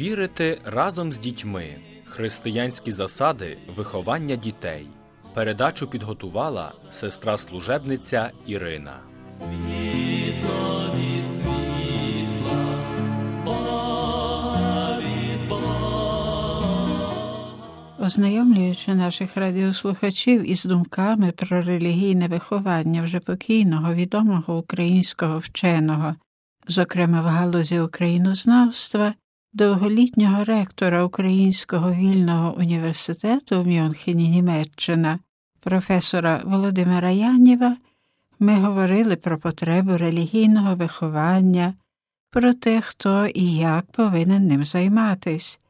Вірити 0.00 0.60
разом 0.64 1.12
з 1.12 1.18
дітьми. 1.18 1.76
Християнські 2.04 2.92
засади 2.92 3.58
виховання 3.76 4.36
дітей. 4.36 4.86
Передачу 5.34 5.86
підготувала 5.86 6.72
сестра 6.90 7.38
служебниця 7.38 8.30
Ірина. 8.46 9.00
Світло 9.30 10.90
від 10.96 11.32
світла, 11.32 12.78
Бога 13.44 14.98
від 14.98 15.48
Бога. 15.48 16.64
Ознайомлюючи 17.98 18.94
наших 18.94 19.36
радіослухачів 19.36 20.50
із 20.50 20.64
думками 20.64 21.32
про 21.32 21.62
релігійне 21.62 22.28
виховання 22.28 23.02
вже 23.02 23.20
покійного 23.20 23.94
відомого 23.94 24.58
українського 24.58 25.38
вченого, 25.38 26.14
зокрема 26.68 27.20
в 27.20 27.24
галузі 27.24 27.80
українознавства, 27.80 29.14
довголітнього 29.52 30.44
ректора 30.44 31.04
Українського 31.04 31.92
вільного 31.92 32.56
університету 32.58 33.62
в 33.62 33.68
Мюнхені, 33.68 34.28
Німеччина, 34.28 35.18
професора 35.60 36.42
Володимира 36.44 37.10
Яніва, 37.10 37.76
ми 38.38 38.54
говорили 38.54 39.16
про 39.16 39.38
потребу 39.38 39.96
релігійного 39.96 40.76
виховання, 40.76 41.74
про 42.30 42.54
те, 42.54 42.80
хто 42.80 43.26
і 43.26 43.52
як 43.54 43.86
повинен 43.92 44.46
ним 44.46 44.64
займатись. 44.64 45.60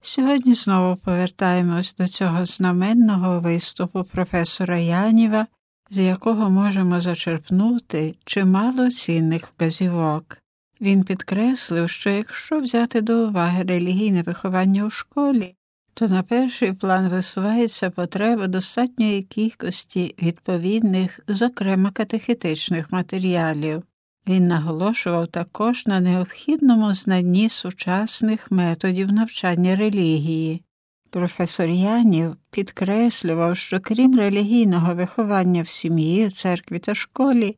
Сьогодні 0.00 0.54
знову 0.54 0.96
повертаємось 0.96 1.94
до 1.94 2.08
цього 2.08 2.46
знаменного 2.46 3.40
виступу 3.40 4.04
професора 4.04 4.78
Яніва, 4.78 5.46
з 5.90 5.98
якого 5.98 6.50
можемо 6.50 7.00
зачерпнути 7.00 8.14
чимало 8.24 8.90
цінних 8.90 9.46
вказівок. 9.46 10.41
Він 10.82 11.04
підкреслив, 11.04 11.90
що 11.90 12.10
якщо 12.10 12.60
взяти 12.60 13.00
до 13.00 13.28
уваги 13.28 13.62
релігійне 13.62 14.22
виховання 14.22 14.84
у 14.84 14.90
школі, 14.90 15.54
то 15.94 16.08
на 16.08 16.22
перший 16.22 16.72
план 16.72 17.08
висувається 17.08 17.90
потреба 17.90 18.46
достатньої 18.46 19.22
кількості 19.22 20.14
відповідних, 20.22 21.20
зокрема 21.28 21.90
катехетичних 21.90 22.92
матеріалів. 22.92 23.82
Він 24.28 24.46
наголошував 24.46 25.26
також 25.26 25.86
на 25.86 26.00
необхідному 26.00 26.94
знанні 26.94 27.48
сучасних 27.48 28.50
методів 28.50 29.12
навчання 29.12 29.76
релігії. 29.76 30.62
Професор 31.10 31.68
Янів 31.68 32.36
підкреслював, 32.50 33.56
що 33.56 33.80
крім 33.80 34.16
релігійного 34.16 34.94
виховання 34.94 35.62
в 35.62 35.68
сім'ї, 35.68 36.30
церкві 36.30 36.78
та 36.78 36.94
школі, 36.94 37.56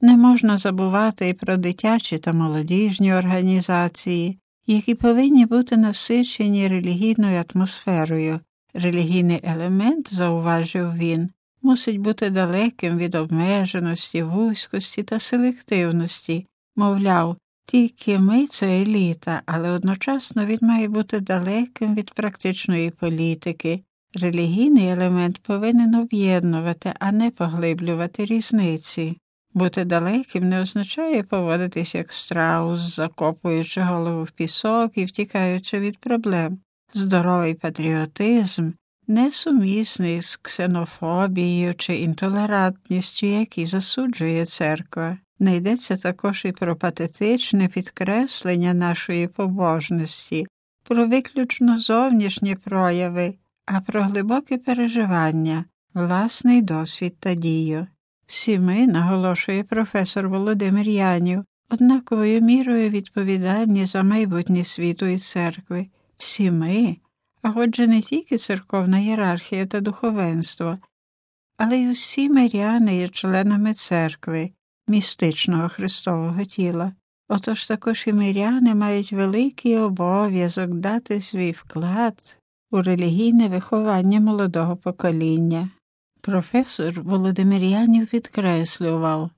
не 0.00 0.16
можна 0.16 0.58
забувати 0.58 1.28
і 1.28 1.32
про 1.32 1.56
дитячі 1.56 2.18
та 2.18 2.32
молодіжні 2.32 3.14
організації, 3.14 4.38
які 4.66 4.94
повинні 4.94 5.46
бути 5.46 5.76
насичені 5.76 6.68
релігійною 6.68 7.44
атмосферою. 7.54 8.40
Релігійний 8.74 9.40
елемент, 9.42 10.14
зауважив 10.14 10.94
він, 10.94 11.30
мусить 11.62 11.98
бути 11.98 12.30
далеким 12.30 12.98
від 12.98 13.14
обмеженості, 13.14 14.22
вузькості 14.22 15.02
та 15.02 15.18
селективності. 15.18 16.46
Мовляв, 16.76 17.36
тільки 17.66 18.18
ми 18.18 18.46
це 18.46 18.82
еліта, 18.82 19.42
але 19.46 19.70
одночасно 19.70 20.46
він 20.46 20.58
має 20.62 20.88
бути 20.88 21.20
далеким 21.20 21.94
від 21.94 22.10
практичної 22.10 22.90
політики. 22.90 23.82
Релігійний 24.14 24.88
елемент 24.88 25.38
повинен 25.38 25.94
об'єднувати, 25.94 26.92
а 27.00 27.12
не 27.12 27.30
поглиблювати 27.30 28.24
різниці. 28.24 29.16
Бути 29.56 29.84
далеким 29.84 30.48
не 30.48 30.60
означає 30.60 31.22
поводитись 31.22 31.94
як 31.94 32.12
страус, 32.12 32.80
закопуючи 32.80 33.80
голову 33.80 34.24
в 34.24 34.30
пісок 34.30 34.92
і 34.94 35.04
втікаючи 35.04 35.80
від 35.80 35.98
проблем. 35.98 36.58
Здоровий 36.94 37.54
патріотизм 37.54 38.70
несумісний 39.06 40.22
з 40.22 40.36
ксенофобією 40.36 41.74
чи 41.74 41.94
інтолерантністю, 41.96 43.26
які 43.26 43.66
засуджує 43.66 44.44
церква. 44.44 45.18
Не 45.38 45.56
йдеться 45.56 45.96
також 45.96 46.44
і 46.44 46.52
про 46.52 46.76
патетичне 46.76 47.68
підкреслення 47.68 48.74
нашої 48.74 49.28
побожності, 49.28 50.46
про 50.88 51.06
виключно 51.06 51.78
зовнішні 51.78 52.54
прояви, 52.54 53.34
а 53.66 53.80
про 53.80 54.02
глибоке 54.02 54.58
переживання, 54.58 55.64
власний 55.94 56.62
досвід 56.62 57.14
та 57.20 57.34
дію. 57.34 57.86
Всі 58.26 58.58
ми, 58.58 58.86
наголошує 58.86 59.64
професор 59.64 60.28
Володимир 60.28 60.88
Янів, 60.88 61.44
однаковою 61.70 62.40
мірою 62.40 62.90
відповідальні 62.90 63.86
за 63.86 64.02
майбутнє 64.02 64.64
світу 64.64 65.06
і 65.06 65.18
церкви. 65.18 65.86
Всі 66.18 66.50
ми, 66.50 66.96
а 67.42 67.52
отже, 67.56 67.86
не 67.86 68.00
тільки 68.00 68.36
церковна 68.36 68.98
ієрархія 68.98 69.66
та 69.66 69.80
духовенство, 69.80 70.78
але 71.56 71.78
й 71.78 71.90
усі 71.90 72.28
миряни 72.28 72.96
є 72.96 73.08
членами 73.08 73.74
церкви, 73.74 74.50
містичного 74.88 75.68
Христового 75.68 76.44
тіла. 76.44 76.92
Отож 77.28 77.66
також 77.66 78.04
і 78.06 78.12
миряни 78.12 78.74
мають 78.74 79.12
великий 79.12 79.76
обов'язок 79.76 80.70
дати 80.70 81.20
свій 81.20 81.50
вклад 81.50 82.38
у 82.70 82.82
релігійне 82.82 83.48
виховання 83.48 84.20
молодого 84.20 84.76
покоління. 84.76 85.70
Професор 86.26 87.02
Володимир 87.02 87.62
Янів 87.62 88.06
підкреслював, 88.06 89.30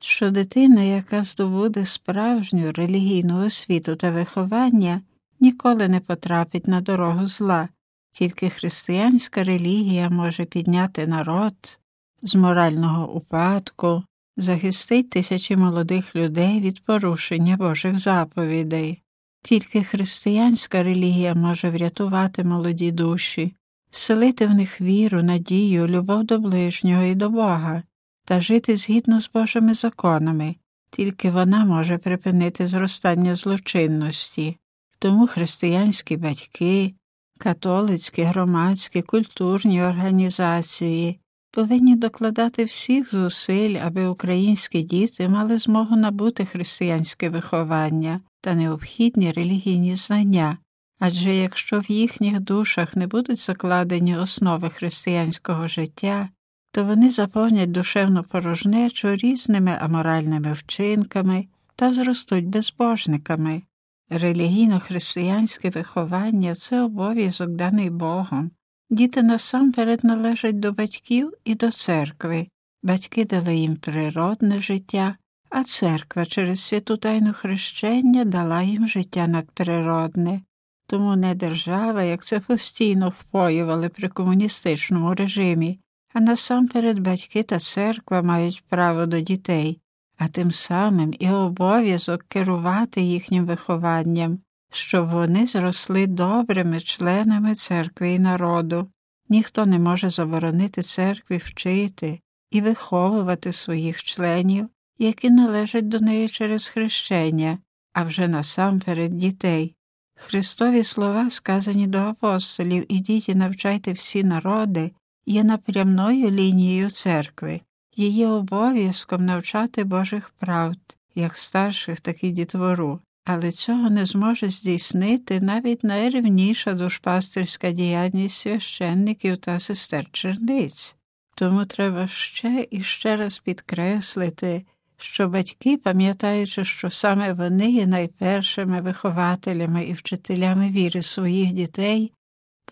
що 0.00 0.30
дитина, 0.30 0.82
яка 0.82 1.24
здобуде 1.24 1.84
справжню 1.84 2.72
релігійну 2.72 3.46
освіту 3.46 3.96
та 3.96 4.10
виховання, 4.10 5.00
ніколи 5.40 5.88
не 5.88 6.00
потрапить 6.00 6.68
на 6.68 6.80
дорогу 6.80 7.26
зла, 7.26 7.68
тільки 8.10 8.50
християнська 8.50 9.44
релігія 9.44 10.10
може 10.10 10.44
підняти 10.44 11.06
народ 11.06 11.78
з 12.22 12.34
морального 12.34 13.12
упадку, 13.12 14.02
захистить 14.36 15.10
тисячі 15.10 15.56
молодих 15.56 16.16
людей 16.16 16.60
від 16.60 16.84
порушення 16.84 17.56
Божих 17.56 17.98
заповідей. 17.98 19.02
Тільки 19.42 19.84
християнська 19.84 20.82
релігія 20.82 21.34
може 21.34 21.70
врятувати 21.70 22.44
молоді 22.44 22.92
душі, 22.92 23.54
вселити 23.94 24.46
в 24.46 24.54
них 24.54 24.80
віру, 24.80 25.22
надію, 25.22 25.86
любов 25.86 26.24
до 26.24 26.38
ближнього 26.38 27.02
і 27.02 27.14
до 27.14 27.30
Бога 27.30 27.82
та 28.24 28.40
жити 28.40 28.76
згідно 28.76 29.20
з 29.20 29.30
Божими 29.34 29.74
законами, 29.74 30.56
тільки 30.90 31.30
вона 31.30 31.64
може 31.64 31.98
припинити 31.98 32.66
зростання 32.66 33.34
злочинності. 33.34 34.56
Тому 34.98 35.26
християнські 35.26 36.16
батьки, 36.16 36.94
католицькі, 37.38 38.22
громадські, 38.22 39.02
культурні 39.02 39.82
організації 39.82 41.20
повинні 41.50 41.96
докладати 41.96 42.64
всіх 42.64 43.10
зусиль, 43.10 43.76
аби 43.84 44.06
українські 44.06 44.82
діти 44.82 45.28
мали 45.28 45.58
змогу 45.58 45.96
набути 45.96 46.44
християнське 46.44 47.28
виховання 47.28 48.20
та 48.40 48.54
необхідні 48.54 49.32
релігійні 49.32 49.96
знання, 49.96 50.58
адже 51.06 51.34
якщо 51.34 51.80
в 51.80 51.90
їхніх 51.90 52.40
душах 52.40 52.96
не 52.96 53.06
будуть 53.06 53.38
закладені 53.38 54.16
основи 54.16 54.70
християнського 54.70 55.66
життя, 55.66 56.28
то 56.72 56.84
вони 56.84 57.10
заповнять 57.10 57.70
душевну 57.70 58.22
порожнечу 58.22 59.14
різними 59.14 59.78
аморальними 59.80 60.52
вчинками 60.52 61.46
та 61.76 61.92
зростуть 61.92 62.46
безбожниками. 62.46 63.62
Релігійно-християнське 64.10 65.70
виховання 65.70 66.54
це 66.54 66.80
обов'язок 66.80 67.50
даний 67.50 67.90
Богом. 67.90 68.50
Діти 68.90 69.22
насамперед 69.22 70.04
належать 70.04 70.60
до 70.60 70.72
батьків 70.72 71.32
і 71.44 71.54
до 71.54 71.70
церкви. 71.70 72.46
Батьки 72.82 73.24
дали 73.24 73.56
їм 73.56 73.76
природне 73.76 74.60
життя, 74.60 75.16
а 75.50 75.64
церква 75.64 76.26
через 76.26 76.60
святу 76.60 76.96
тайну 76.96 77.32
хрещення 77.32 78.24
дала 78.24 78.62
їм 78.62 78.88
життя 78.88 79.26
надприродне. 79.26 80.40
Тому 80.86 81.16
не 81.16 81.34
держава, 81.34 82.02
як 82.02 82.24
це 82.24 82.40
постійно 82.40 83.08
впоювали 83.08 83.88
при 83.88 84.08
комуністичному 84.08 85.14
режимі, 85.14 85.80
а 86.14 86.20
насамперед 86.20 86.98
батьки 86.98 87.42
та 87.42 87.58
церква 87.58 88.22
мають 88.22 88.64
право 88.68 89.06
до 89.06 89.20
дітей, 89.20 89.80
а 90.18 90.28
тим 90.28 90.50
самим 90.50 91.14
і 91.18 91.30
обов'язок 91.30 92.22
керувати 92.22 93.00
їхнім 93.00 93.46
вихованням, 93.46 94.38
щоб 94.72 95.08
вони 95.08 95.46
зросли 95.46 96.06
добрими 96.06 96.80
членами 96.80 97.54
церкви 97.54 98.10
і 98.12 98.18
народу. 98.18 98.88
Ніхто 99.28 99.66
не 99.66 99.78
може 99.78 100.10
заборонити 100.10 100.82
церкві 100.82 101.36
вчити 101.36 102.20
і 102.50 102.60
виховувати 102.60 103.52
своїх 103.52 104.04
членів, 104.04 104.68
які 104.98 105.30
належать 105.30 105.88
до 105.88 106.00
неї 106.00 106.28
через 106.28 106.68
хрещення, 106.68 107.58
а 107.92 108.02
вже 108.02 108.28
насамперед 108.28 109.16
дітей. 109.16 109.76
Христові 110.16 110.82
слова, 110.82 111.30
сказані 111.30 111.86
до 111.86 111.98
апостолів, 111.98 112.92
ідіть 112.92 113.28
і 113.28 113.34
навчайте 113.34 113.92
всі 113.92 114.24
народи, 114.24 114.92
є 115.26 115.44
напрямною 115.44 116.30
лінією 116.30 116.90
церкви, 116.90 117.60
її 117.96 118.26
обов'язком 118.26 119.24
навчати 119.24 119.84
Божих 119.84 120.30
правд, 120.30 120.78
як 121.14 121.38
старших, 121.38 122.00
так 122.00 122.24
і 122.24 122.30
дітвору. 122.30 123.00
але 123.26 123.52
цього 123.52 123.90
не 123.90 124.06
зможе 124.06 124.48
здійснити 124.48 125.40
навіть 125.40 125.84
найрівніша 125.84 126.74
душпастерська 126.74 127.70
діяльність 127.70 128.36
священників 128.36 129.38
та 129.38 129.58
сестер 129.58 130.06
черниць. 130.12 130.96
Тому 131.34 131.64
треба 131.64 132.08
ще 132.08 132.66
і 132.70 132.82
ще 132.82 133.16
раз 133.16 133.38
підкреслити, 133.38 134.64
що 135.04 135.28
батьки, 135.28 135.76
пам'ятаючи, 135.76 136.64
що 136.64 136.90
саме 136.90 137.32
вони 137.32 137.70
є 137.70 137.86
найпершими 137.86 138.80
вихователями 138.80 139.84
і 139.84 139.92
вчителями 139.92 140.70
віри 140.70 141.02
своїх 141.02 141.52
дітей, 141.52 142.12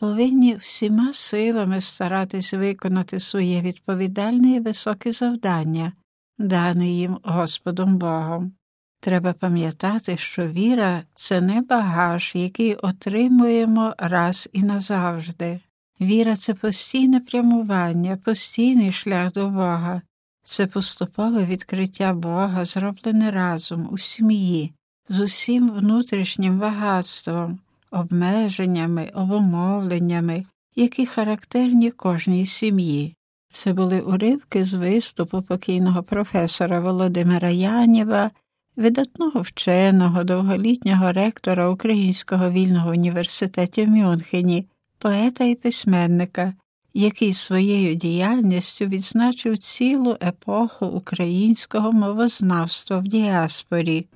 повинні 0.00 0.54
всіма 0.54 1.12
силами 1.12 1.80
старатись 1.80 2.54
виконати 2.54 3.20
своє 3.20 3.60
відповідальне 3.60 4.56
і 4.56 4.60
високе 4.60 5.12
завдання, 5.12 5.92
дане 6.38 6.88
їм 6.88 7.18
Господом 7.22 7.98
Богом. 7.98 8.52
Треба 9.00 9.32
пам'ятати, 9.32 10.16
що 10.16 10.48
віра 10.48 11.02
це 11.14 11.40
не 11.40 11.60
багаж, 11.60 12.32
який 12.34 12.74
отримуємо 12.74 13.94
раз 13.98 14.48
і 14.52 14.62
назавжди. 14.62 15.60
Віра 16.00 16.36
це 16.36 16.54
постійне 16.54 17.20
прямування, 17.20 18.16
постійний 18.16 18.92
шлях 18.92 19.32
до 19.32 19.48
Бога, 19.48 20.02
це 20.44 20.66
поступове 20.66 21.44
відкриття 21.44 22.14
Бога, 22.14 22.64
зроблене 22.64 23.30
разом 23.30 23.88
у 23.92 23.98
сім'ї, 23.98 24.72
з 25.08 25.20
усім 25.20 25.70
внутрішнім 25.70 26.58
багатством, 26.58 27.58
обмеженнями, 27.90 29.10
обумовленнями, 29.14 30.44
які 30.76 31.06
характерні 31.06 31.90
кожній 31.90 32.46
сім'ї. 32.46 33.16
Це 33.50 33.72
були 33.72 34.00
уривки 34.00 34.64
з 34.64 34.74
виступу 34.74 35.42
покійного 35.42 36.02
професора 36.02 36.80
Володимира 36.80 37.50
Янєва, 37.50 38.30
видатного 38.76 39.40
вченого, 39.40 40.24
довголітнього 40.24 41.12
ректора 41.12 41.68
Українського 41.68 42.50
вільного 42.50 42.90
університету 42.90 43.82
в 43.84 43.88
Мюнхені, 43.88 44.66
поета 44.98 45.44
і 45.44 45.54
письменника, 45.54 46.54
який 46.94 47.32
своєю 47.32 47.94
діяльністю 47.94 48.84
відзначив 48.84 49.58
цілу 49.58 50.16
епоху 50.22 50.86
українського 50.86 51.92
мовознавства 51.92 52.98
в 52.98 53.02
діаспорі, 53.02 54.06